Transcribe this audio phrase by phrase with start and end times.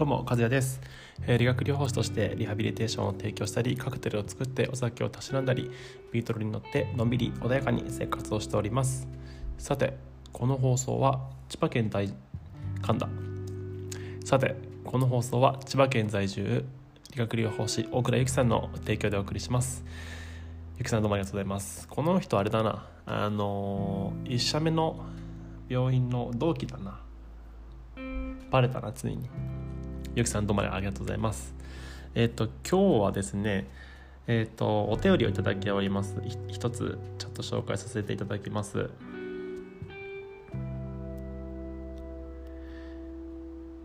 [0.00, 0.80] どうも和也です、
[1.26, 5.70] え理学療法士としてリハビリテーションを提供したりカクテルを作ってお酒をたしなんだり
[6.10, 9.06] ビートルに乗ってのんびり穏やかに生活をしております。
[9.58, 9.98] さて
[10.32, 12.14] この放送は千葉県在
[12.80, 13.10] 噛んだ。
[14.24, 14.56] さて
[14.86, 16.64] この放送は千葉県在住
[17.12, 19.84] 理学療法士大倉由紀さんの提供でお送りします。
[20.78, 21.86] ゆきさんどうもありがとうございます。
[21.86, 22.86] この人あれだな。
[23.04, 25.04] あの、1社目の
[25.68, 27.00] 病院の同期だな。
[28.50, 29.28] バレたなついに。
[30.16, 31.54] ゆきさんどうもありがとうございます。
[32.16, 33.68] えっ、と今日はですね
[34.26, 36.20] えっ、とお便りをいただきおります。
[36.48, 38.90] 一つちょっと紹介させていただきます。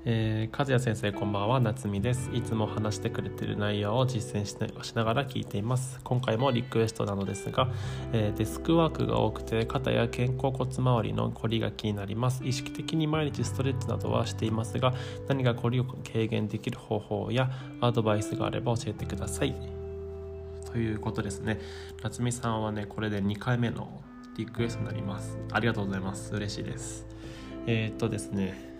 [0.08, 1.60] えー、和也先生こんばんは。
[1.60, 2.30] 夏美です。
[2.32, 6.00] いつも話してくれてる内容を実践しなしながら聞いています。
[6.04, 7.72] 今回もリクエストなのですが、
[8.14, 12.46] えーデスクワークが多くて肩や肩甲骨周りのこりが気になります。
[12.46, 14.94] 意識的に毎日ストレッチなどはしていますが
[15.28, 17.50] 何かこりを軽減できる方法や
[17.82, 19.56] アドバイスがあれば教えてください。
[20.72, 21.60] ということですね。
[22.04, 24.04] 夏美さんはねこれで2回目の
[24.38, 25.36] リクエストになります。
[25.52, 26.32] ありがとうございます。
[26.36, 27.08] 嬉しいです。
[27.66, 28.75] えーっとですね。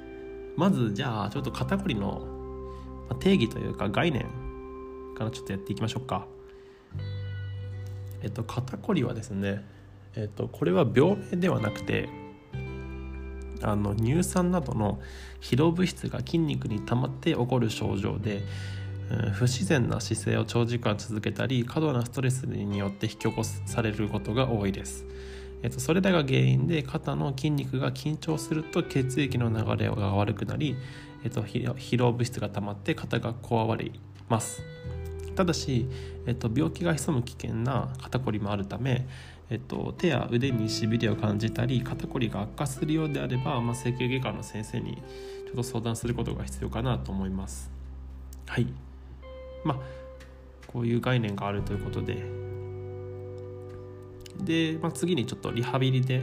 [0.58, 2.22] まずじゃあちょっと肩こりの
[3.20, 4.24] 定義というか概念
[5.18, 6.28] からちょっとやっていきましょうか
[8.22, 9.64] えっと肩こりはですね
[10.16, 12.10] えっとこれは病名ではなくて
[13.62, 15.00] あの乳酸などの
[15.42, 18.44] 疲労物質が筋肉に溜まって起こる症状で
[19.12, 25.06] うん不自然な姿勢を長時間続けたり過度なストレスによって引き起こされることが多いです。
[25.66, 30.76] えっと、それらが原因で肩の筋肉が緊張すると血液の流れが悪くなり、
[31.24, 34.00] えっと、疲労物質が溜まって肩がこわばり
[34.30, 34.62] ます。
[35.36, 35.88] ただし、
[36.28, 39.08] えっと、病気が潜む危険な肩こりもあるため、
[39.50, 44.98] えっと、手や腕にしびれを感じたり肩こりが悪化するようであれば、まあ、整形外科の先生に
[45.48, 47.72] ちょっと相談することが必要かなと思います。
[48.46, 48.68] はい。
[49.64, 49.80] まあ
[50.68, 52.45] こういう概念があるということで
[54.44, 56.22] で、まあ、次にちょっとリハビリで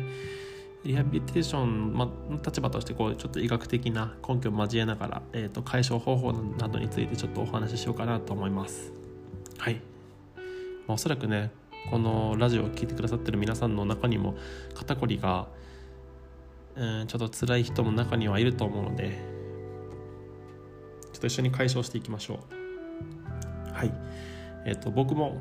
[0.85, 8.93] リハビリテーションまの立場としてこうちょっと医学的な根拠を交えながら、えー、と解消方法などについてちょっとお話ししようかなと思います。
[9.59, 9.81] はい、ま
[10.89, 11.53] あ、おそらくね
[11.91, 14.35] このラジオを聴いてくださってる皆さんの中にも
[14.75, 15.47] 肩こりが、
[16.75, 19.19] うん、ちょっと辛い人も中にはいると思うので
[21.13, 22.63] ちょっと一緒に解消していきましょう。
[23.73, 23.93] はい。
[24.65, 25.41] えっ、と僕も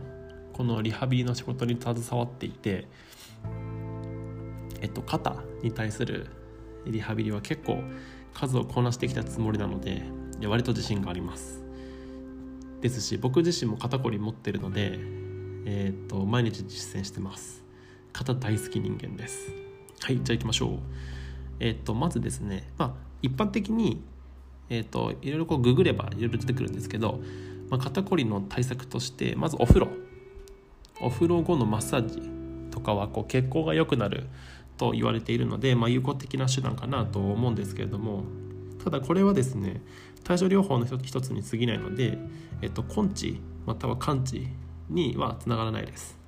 [0.54, 2.88] このリハビリの仕事に携わっていて、
[4.82, 6.28] えっと、肩に対する
[6.86, 7.82] リハビリは結構
[8.34, 10.04] 数をこなしてきたつもりなので
[10.44, 11.64] 割と自信があります。
[12.82, 14.98] ですし僕自身も肩こり持ってるので、
[15.66, 17.64] えっと毎日実践してます。
[18.12, 19.52] 肩大好き人間です。
[20.02, 20.80] はいじゃあ行きましょう。
[21.60, 24.02] えっとまずですねまあ一般的に
[24.70, 27.22] えっといろいろこうググればいろいろ出てくるんですけど、
[27.70, 29.88] まあ、肩こりの対策としてまずお風呂。
[31.02, 32.30] お風呂後のマッサージ
[32.72, 34.28] とかはこう血行が良くなる
[34.78, 38.24] と言われているので、まあ、有効的な手段かなと思うんですけれども
[38.84, 39.82] ただこれはですね
[40.24, 42.18] 対症療法の一つに過ぎないので、
[42.62, 44.48] えっと、根治または完治
[44.90, 46.20] にはつながらないです。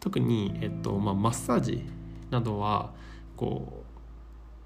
[0.00, 1.84] 特に、えっとまあ、マッサージ
[2.30, 2.92] などは
[3.36, 3.84] こ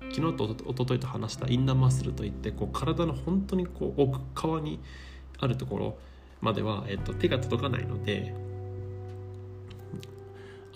[0.00, 4.80] う昨日と一昨日と話したインナーマッスルといってこう体の本当にこう奥側に
[5.38, 5.98] あるところ
[6.40, 8.34] までは、えっと、手が届かないので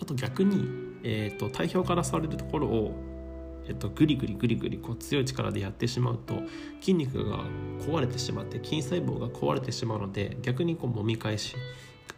[0.01, 0.67] あと逆に、
[1.03, 2.93] えっと、体表から触れるところを、
[3.67, 6.41] えっと、グリグリグリグリこう強い力でやってしまうと
[6.79, 7.43] 筋肉が
[7.79, 11.55] 壊れてしまって筋細胞が壊れてしまうので逆にこう揉み返し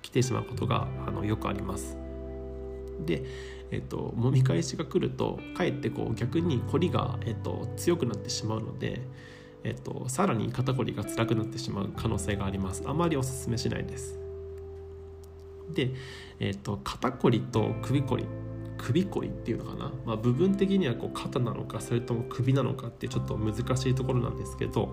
[0.02, 1.98] 来てしまうことがあのよくあります。
[3.06, 3.24] で、
[3.72, 9.02] えっと、揉み返しが来るとかえってこう逆に凝りが、えっと、強くなってしまうので、
[9.64, 14.21] えっと、さらに肩こりが辛くなってしまう可能性がありますあまりおすすめしないです
[15.74, 15.92] で、
[16.40, 18.26] えっと、肩こりと首こり
[18.82, 24.90] 首こりっていうのかな、まあ、部分的にはこう肩なのかそれとも首なのかってちょっと難しいところなんですけど、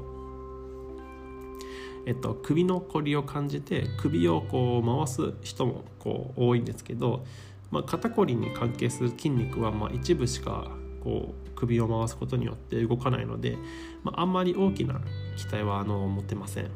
[2.07, 7.25] えっと、首のこりを感じて首をこう回す人もこう多いんですけど、
[7.71, 10.71] まあ、肩こりに関係する筋肉はま一部しか
[11.03, 13.57] こう首を回すことによって動かないので、
[14.05, 15.01] まあ、あんまり大きな
[15.37, 16.71] 期待はあの持てません。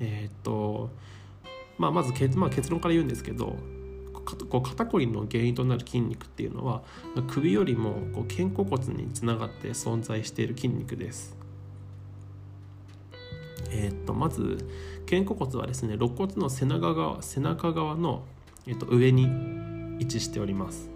[0.00, 0.90] えーっと
[1.78, 3.56] まあ、まず結,、まあ、結論から言うんですけど
[4.50, 6.82] こう肩こりの原因となる筋肉っていうのは
[7.28, 11.36] 首よりもこう肩甲骨につながって存在している筋肉です。
[13.70, 14.66] えーっとまず
[15.08, 18.22] 肩甲骨はですね肋骨の背中側背中側の、
[18.66, 19.28] えーっと上に
[20.00, 20.90] 位置しております。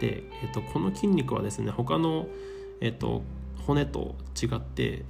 [0.00, 2.26] で、えー、とこの筋肉はですね他の、
[2.80, 3.22] えー、と
[3.66, 5.04] 骨と違って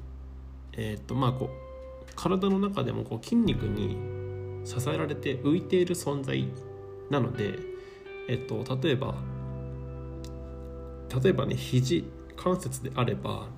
[0.74, 3.96] えっ、とまあこう体の中でもこう筋肉に
[4.64, 6.46] 支えられて浮いている存在
[7.10, 7.58] なので、
[8.28, 9.14] えっと、例えば
[11.22, 12.04] 例えばね肘
[12.36, 13.48] 関節であれば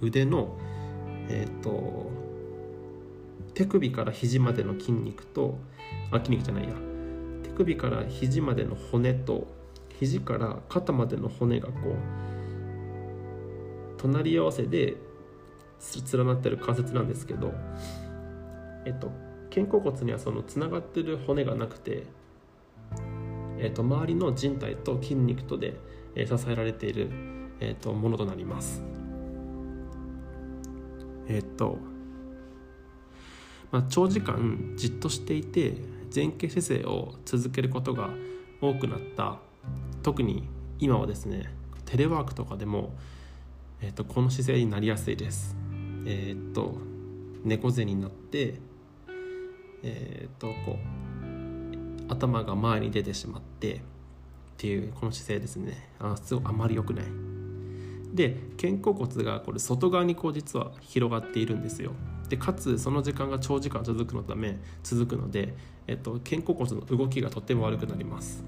[0.00, 0.58] 腕の
[1.28, 2.10] えっと
[3.54, 5.58] 手首から肘までの筋肉と
[6.10, 6.70] あ筋肉じゃないや。
[7.42, 9.48] 手首から肘までの骨と
[9.98, 11.94] 肘から肩までの骨がこう
[13.98, 14.96] 隣り合わせで
[16.12, 17.52] 連なってる関節なんですけど
[18.84, 19.10] えっと
[19.58, 22.04] 肩甲骨にはそのつながってる骨がなくて、
[23.58, 25.76] えっと、周りの人体と筋肉とで、
[26.14, 27.10] え、支えられている、
[27.60, 28.82] えっと、ものとなります。
[31.26, 31.76] えっと
[33.70, 35.74] まあ、長時間じっとしていて
[36.14, 38.08] 前傾姿勢を続けることが
[38.62, 39.38] 多くなった。
[40.02, 41.52] 特に今はですね
[41.84, 42.94] テレワークとかでも、
[43.82, 45.56] えーと、この姿勢になりやすいです。
[46.06, 46.76] えっ、と
[47.44, 48.60] 猫背になって
[49.82, 50.78] えっ、とこ
[52.08, 53.80] う頭が前に出てしまってっ
[54.56, 55.90] ていうこの姿勢ですね。
[56.00, 57.04] あすごあまり良くない。
[58.12, 61.92] で肩甲骨がこれ外側にこう実は広がっているんですよ。
[62.28, 65.54] でかつその時間が長時間続くのため続くので、
[65.86, 68.44] えっと、肩甲骨の動きがとても悪くなります。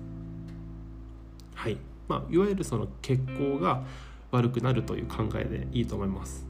[1.54, 1.76] はい。
[2.08, 3.84] まあいわゆるその血行が
[4.32, 6.49] 悪くなるという考えでいいと思います。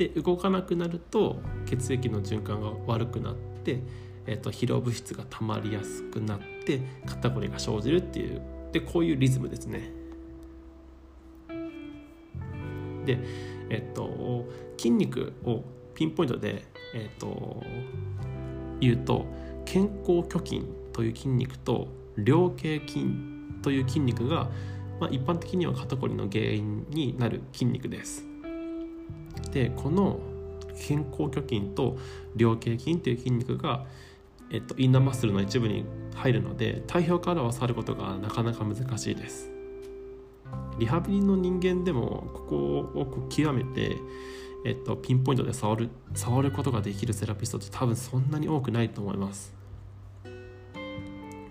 [0.00, 3.80] で動かなくなると血液の循環が悪くなって、
[4.26, 8.40] えっと、疲労物質がたまりやすくなって肩こりが生じるっていう
[8.72, 9.92] でこういうリズムですね
[13.04, 13.18] で
[13.68, 14.46] えっと
[14.78, 16.64] 筋肉をピンポイントで、
[16.94, 17.62] えっと、
[18.80, 19.26] 言うと
[19.66, 20.62] 肩甲虚筋
[20.94, 23.04] という筋肉と両頸筋
[23.60, 24.48] という筋肉が、
[24.98, 28.29] まあ、一般的には肩こりの原因になる筋肉です。
[29.52, 30.20] でこの
[30.80, 31.98] 肩甲虚筋と
[32.36, 33.84] 両頸筋という筋肉が、
[34.50, 35.84] えっと、インナーマッスルの一部に
[36.14, 39.50] 入るので体表からは触ることがなかなか難しいです。
[40.78, 43.96] リハビリの人間でもここを極めて、
[44.64, 49.54] えっと、ピンポイントで触る触ることができるセラピストって多分そんなに多くないと思います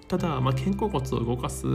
[0.09, 1.67] ただ、まあ、肩甲骨を動かす、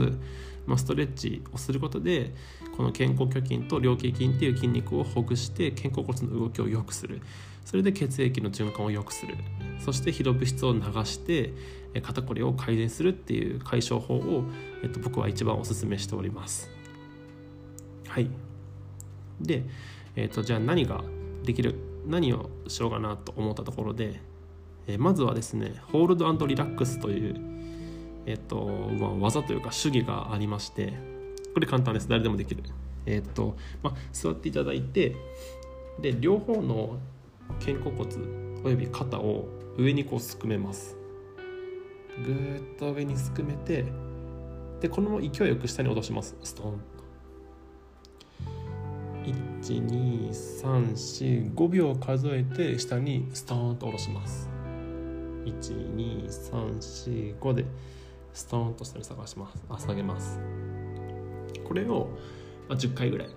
[0.65, 2.33] まあ、ストレッチをすることで
[2.75, 7.21] この肩甲虚筋と両頸筋っていう筋肉をほぐして肩甲骨の動きを良くする。
[7.63, 9.35] それで血液の循環を良くする。
[9.79, 11.53] そして疲労物質を流して
[12.01, 14.43] 肩こりを改善するっていう解消法を、
[14.83, 16.69] えっと、僕は一番おすすめしております。
[18.07, 18.29] はい。
[19.41, 19.63] で、
[20.15, 21.03] えーと、じゃあ何が
[21.43, 21.75] できる
[22.05, 24.21] 何をしようかなと思ったところで、
[24.87, 27.35] え、まずはですねホールドリラックスという、
[28.25, 30.93] えーとまあ、技というか主義がありまして
[31.53, 32.09] これ簡単です。
[32.09, 32.63] 誰でもできる。
[33.05, 35.15] えっ、と、まあ、座っていただいて
[36.01, 36.97] で両方の
[37.59, 38.09] 肩甲骨
[38.63, 40.97] および肩を上にこうすくめます。
[42.25, 43.85] ぐーっと上にすくめて
[44.81, 46.35] でこのまま勢いよく下に落とします。
[46.43, 46.81] ストーン
[49.61, 54.49] 12345秒数えて下にストーンと下ろします。
[55.45, 57.63] 12345で
[58.35, 60.41] ストーンと下に探しますあ下げます。
[61.63, 62.09] これを、
[62.67, 63.29] まあ、10回ぐらい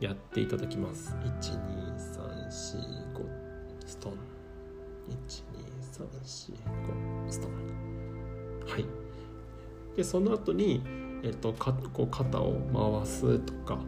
[0.00, 1.14] やっていただきます。
[1.40, 4.16] 12345ストーン。
[5.28, 7.52] 12345ストーン。
[8.66, 8.84] はい。
[9.96, 10.82] でその後に
[11.22, 13.78] えっとかこう肩を回すとか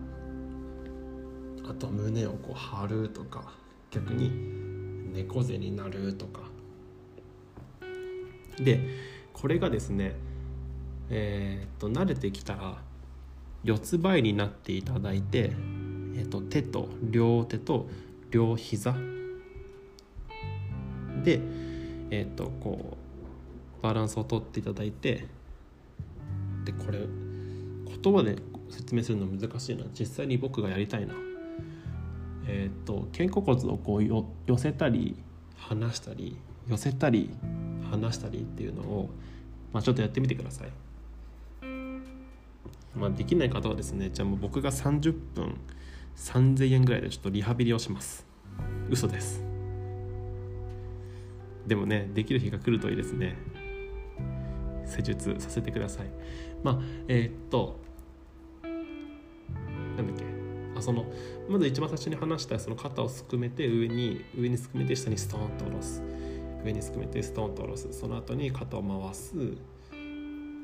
[1.69, 3.53] あと胸をこう張るとか
[3.91, 4.31] 逆に
[5.13, 6.43] 猫背になるとか。
[8.63, 8.79] で
[9.35, 10.15] これがですね
[11.11, 12.79] えー、っと慣れてきたら
[13.63, 15.53] 四つ倍になっていただいて、
[16.15, 17.87] えー、っと手と両手と
[18.31, 18.95] 両膝。
[21.23, 21.41] で
[22.11, 22.97] えー、っとこ
[23.81, 25.27] うバランスをとっていただいて
[26.65, 27.01] でこれ
[28.03, 28.37] 言葉で
[28.71, 29.85] 説明するの難しいな。
[29.99, 31.15] 実際に僕がやりたいな。
[32.47, 35.17] えーと、肩甲骨をこう寄せたり
[35.57, 36.37] 離したり
[36.69, 37.31] 寄せたり
[37.95, 39.11] 離したりっていうのを、
[39.73, 40.69] まあ、ちょっとやってみてください。
[42.97, 45.57] まあ、できない方はですねじゃあもう僕が30分
[46.17, 48.25] 3000円ぐらいでちょっとリハビリをします。
[48.89, 49.43] 嘘です。
[51.67, 53.37] でもねできる日が来るといいですね。
[54.87, 56.07] 施術させてください。
[56.63, 57.81] まあえー、っと
[59.97, 60.25] なんだっけ。
[60.77, 61.05] あその
[61.49, 66.03] まず一番最初に話したその肩をすくめて上に上にすくめて下にストーンと下ろす。
[66.65, 67.93] 上にすくめてストーンと下ろす。
[67.93, 69.35] その後に肩を回す。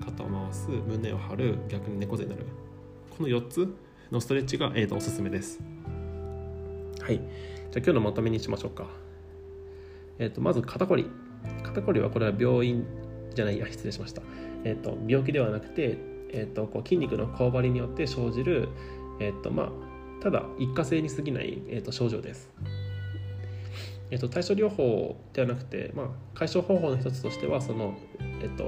[0.04, 0.68] 肩を回す。
[0.70, 1.58] 胸を張る。
[1.68, 2.46] 逆に猫背になる。
[3.10, 3.74] この4つ
[4.10, 5.60] のストレッチが、えー、とおすすめです。
[7.00, 7.16] はい。
[7.16, 8.86] じゃあ今日のまとめにしましょうか。
[10.18, 11.06] えっ、とまず肩こり。
[11.62, 12.86] 肩こりはこれは病院
[13.34, 13.58] じゃない。
[13.58, 14.22] や失礼しました。
[14.64, 15.98] えっ、と病気ではなくて
[16.32, 18.68] えっ、とこう筋肉のこわばりによって生じる。
[19.20, 19.70] えっ、とまあ
[20.22, 22.50] ただ一過性に過ぎない、えーと、症状です。
[24.10, 27.94] えーと、対症療法ではなくて、まあ、解消方法の一つとしてはその、
[28.42, 28.64] えーと、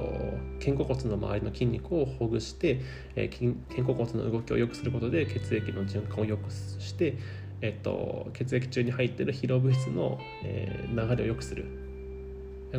[0.59, 2.79] 肩甲骨の周りの筋肉をほぐして、
[3.15, 7.17] えー、肩甲骨の動きを良くすることで血液の循環を良くして、
[7.61, 11.65] えー、と血液中に入っている疲労物質の、えー、流れを良くする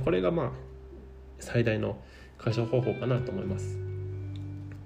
[0.03, 0.53] これがまあ
[1.39, 1.99] 最大の
[2.39, 3.79] 解消方法かなと思います。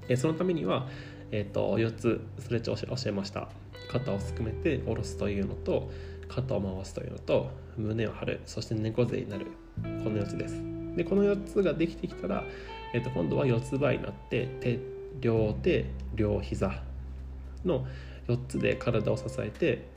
[0.08, 0.88] えー、そのためには、
[1.30, 3.48] えー、と4つストレッチを教えました。
[3.90, 5.90] 肩をすくめて下ろすというのと
[6.28, 9.46] 肩を回すというのと胸を張るそして猫背になる
[10.04, 10.60] この4つです
[10.96, 12.44] でこの4つができてきたら、
[12.92, 14.78] えー、と今度は四つ倍になって手
[15.20, 16.82] 両手両膝
[17.64, 17.86] の
[18.28, 19.88] 4つで体を支えて、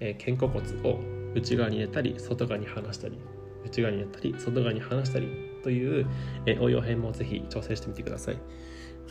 [0.00, 1.00] えー、肩甲骨を
[1.34, 3.18] 内側に入れたり外側に離したり
[3.64, 5.28] 内側に入れたり外側に離したり
[5.62, 6.06] という、
[6.46, 8.38] えー、応用編もぜひ挑戦してみてください。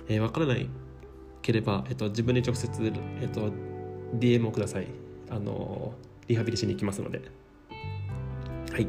[0.08, 0.68] えー、分からない
[1.42, 3.52] ければ、えっと、自分に直接、えっと、
[4.16, 4.88] DM をください。
[5.30, 5.94] あの
[6.28, 7.22] リハビリしに行きますので。
[8.72, 8.88] はい。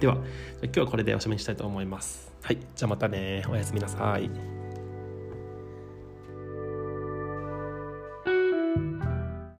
[0.00, 0.16] では
[0.62, 2.32] 今日はこれでおしまいにしたいと思います。
[2.42, 2.58] はい。
[2.74, 3.44] じゃあまたね。
[3.48, 4.55] おやすみなさい。